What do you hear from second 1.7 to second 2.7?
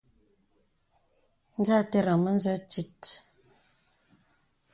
à aterə̀ŋ mə̀zə